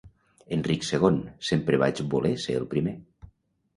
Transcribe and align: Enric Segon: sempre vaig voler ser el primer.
Enric 0.55 0.87
Segon: 0.87 1.19
sempre 1.51 1.81
vaig 1.85 2.03
voler 2.15 2.33
ser 2.47 2.57
el 2.63 2.67
primer. 2.73 2.95